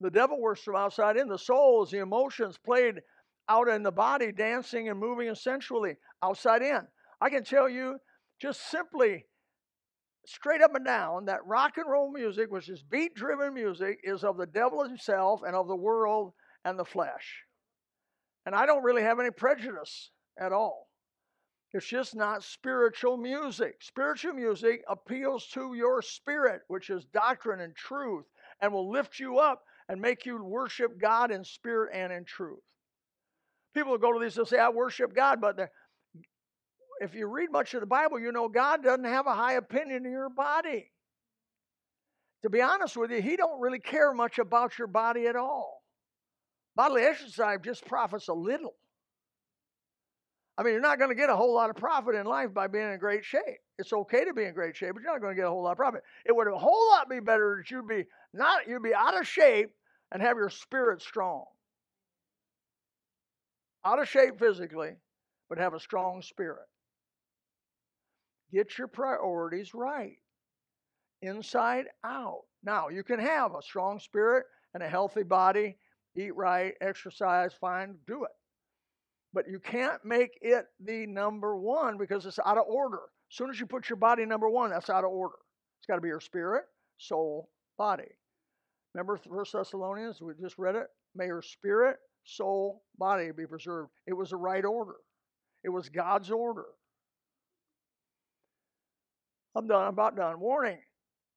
[0.00, 1.28] The devil works from outside in.
[1.28, 3.02] The soul is the emotions played
[3.48, 6.80] out in the body, dancing and moving and sensually outside in.
[7.20, 7.98] I can tell you
[8.40, 9.26] just simply,
[10.26, 14.24] straight up and down, that rock and roll music, which is beat driven music, is
[14.24, 16.32] of the devil himself and of the world
[16.64, 17.44] and the flesh.
[18.44, 20.88] And I don't really have any prejudice at all.
[21.72, 23.82] It's just not spiritual music.
[23.82, 28.24] Spiritual music appeals to your spirit, which is doctrine and truth,
[28.60, 32.62] and will lift you up and make you worship God in spirit and in truth.
[33.76, 35.68] People will go to these and say, I worship God, but
[37.02, 40.06] if you read much of the Bible, you know God doesn't have a high opinion
[40.06, 40.90] of your body.
[42.42, 45.82] To be honest with you, He don't really care much about your body at all.
[46.74, 48.74] Bodily exercise just profits a little.
[50.56, 52.68] I mean, you're not going to get a whole lot of profit in life by
[52.68, 53.60] being in great shape.
[53.78, 55.64] It's okay to be in great shape, but you're not going to get a whole
[55.64, 56.00] lot of profit.
[56.24, 59.26] It would a whole lot be better that you'd be not you'd be out of
[59.26, 59.68] shape
[60.12, 61.44] and have your spirit strong.
[63.86, 64.96] Out of shape physically,
[65.48, 66.66] but have a strong spirit.
[68.52, 70.16] Get your priorities right.
[71.22, 72.42] Inside out.
[72.64, 75.76] Now, you can have a strong spirit and a healthy body,
[76.16, 78.32] eat right, exercise, fine, do it.
[79.32, 83.02] But you can't make it the number one because it's out of order.
[83.30, 85.36] As soon as you put your body number one, that's out of order.
[85.78, 86.64] It's got to be your spirit,
[86.98, 88.10] soul, body.
[88.94, 90.20] Remember First Thessalonians?
[90.20, 90.88] We just read it.
[91.14, 93.90] May your spirit, soul, body be preserved.
[94.06, 94.96] It was the right order.
[95.64, 96.66] It was God's order.
[99.56, 99.82] I'm done.
[99.82, 100.38] I'm about done.
[100.38, 100.80] Warning.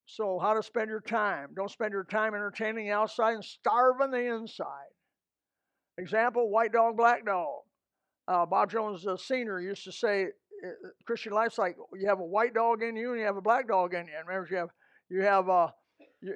[0.05, 1.49] So, how to spend your time.
[1.55, 4.89] Don't spend your time entertaining the outside and starving the inside.
[5.97, 7.61] Example white dog, black dog.
[8.27, 9.59] Uh, Bob Jones uh, Sr.
[9.59, 13.19] used to say, uh, Christian life's like you have a white dog in you and
[13.19, 14.13] you have a black dog in you.
[14.17, 14.69] And remember, you have
[15.09, 15.67] you have uh,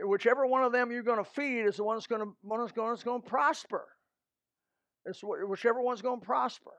[0.06, 2.60] whichever one of them you're going to feed is the one that's going to one
[2.60, 3.86] that's going to prosper.
[5.06, 6.72] It's whichever one's going to prosper.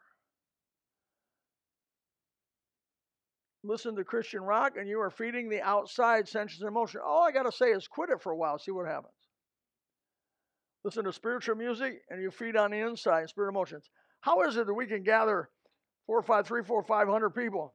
[3.62, 7.00] Listen to Christian rock, and you are feeding the outside senses and emotion.
[7.04, 9.14] All I got to say is quit it for a while, see what happens.
[10.84, 13.88] Listen to spiritual music, and you feed on the inside, spirit emotions.
[14.20, 15.48] How is it that we can gather
[16.06, 17.74] four, five, three, four, five hundred people,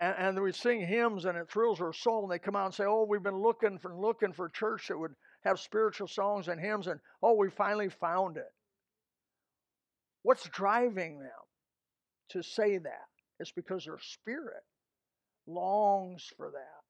[0.00, 2.74] and, and we sing hymns, and it thrills our soul, and they come out and
[2.74, 5.14] say, "Oh, we've been looking for looking for church that would
[5.44, 8.52] have spiritual songs and hymns, and oh, we finally found it."
[10.26, 11.30] What's driving them
[12.30, 13.06] to say that?
[13.38, 14.64] It's because their spirit
[15.46, 16.82] longs for that.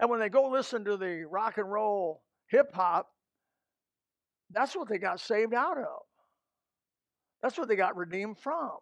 [0.00, 3.06] And when they go listen to the rock and roll hip hop,
[4.50, 6.00] that's what they got saved out of.
[7.40, 8.72] That's what they got redeemed from.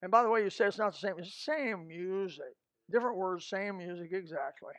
[0.00, 1.18] And by the way, you say it's not the same.
[1.18, 2.56] It's the same music.
[2.90, 4.72] Different words, same music exactly.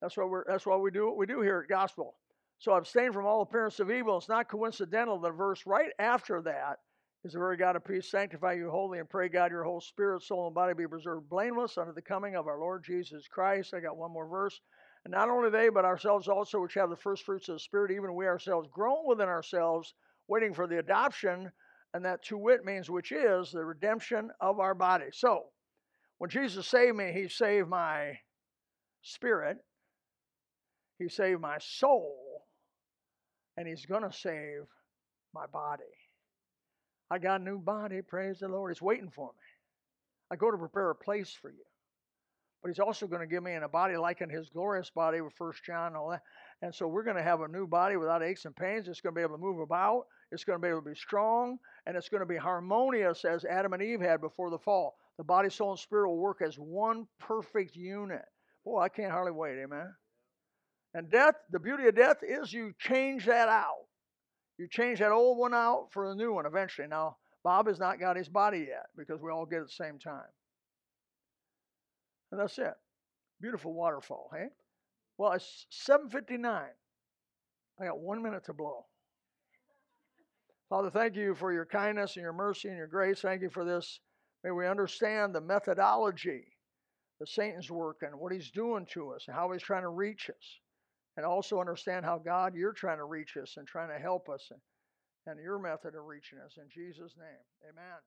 [0.00, 2.14] That's what we're that's why we do what we do here at Gospel.
[2.60, 4.18] So abstain from all appearance of evil.
[4.18, 5.18] It's not coincidental.
[5.18, 6.76] The verse right after that
[7.24, 10.22] is the very God of peace sanctify you wholly and pray God your whole spirit,
[10.22, 13.72] soul, and body be preserved blameless under the coming of our Lord Jesus Christ.
[13.72, 14.60] I got one more verse.
[15.06, 17.92] And not only they, but ourselves also, which have the first fruits of the Spirit,
[17.92, 19.94] even we ourselves, groan within ourselves,
[20.28, 21.50] waiting for the adoption,
[21.94, 25.06] and that to wit means which is the redemption of our body.
[25.12, 25.46] So,
[26.18, 28.18] when Jesus saved me, He saved my
[29.00, 29.56] spirit,
[30.98, 32.29] He saved my soul,
[33.60, 34.62] and He's going to save
[35.34, 35.84] my body.
[37.10, 38.70] I got a new body, praise the Lord.
[38.70, 39.48] It's waiting for me.
[40.32, 41.64] I go to prepare a place for you
[42.62, 45.20] but he's also going to give me in a body like in his glorious body
[45.20, 46.22] with First John and all that.
[46.62, 48.86] And so we're going to have a new body without aches and pains.
[48.86, 50.04] It's going to be able to move about.
[50.30, 53.44] It's going to be able to be strong, and it's going to be harmonious as
[53.44, 54.96] Adam and Eve had before the fall.
[55.16, 58.24] The body, soul, and spirit will work as one perfect unit.
[58.64, 59.92] Boy, I can't hardly wait, amen.
[60.94, 63.86] And death, the beauty of death is you change that out.
[64.58, 66.88] You change that old one out for a new one eventually.
[66.88, 69.84] Now, Bob has not got his body yet because we all get it at the
[69.84, 70.28] same time.
[72.32, 72.74] And that's it.
[73.40, 74.48] Beautiful waterfall, hey?
[75.16, 76.74] Well, it's 7:59.
[77.80, 78.86] I got one minute to blow.
[80.68, 83.20] Father, thank you for your kindness and your mercy and your grace.
[83.20, 84.00] Thank you for this.
[84.44, 86.44] May we understand the methodology,
[87.18, 90.30] the Satan's work, and what he's doing to us, and how he's trying to reach
[90.30, 90.60] us.
[91.20, 94.48] And also understand how God, you're trying to reach us and trying to help us
[94.50, 94.60] and,
[95.26, 96.56] and your method of reaching us.
[96.56, 97.98] In Jesus' name, amen.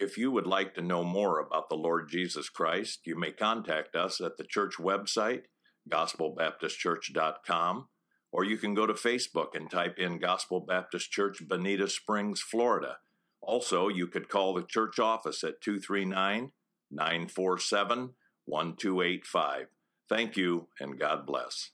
[0.00, 3.94] If you would like to know more about the Lord Jesus Christ, you may contact
[3.94, 5.42] us at the church website,
[5.88, 7.86] gospelbaptistchurch.com,
[8.32, 12.96] or you can go to Facebook and type in Gospel Baptist Church, Bonita Springs, Florida.
[13.40, 16.50] Also, you could call the church office at 239
[16.90, 18.14] 947
[18.44, 19.66] 1285.
[20.08, 21.70] Thank you, and God bless.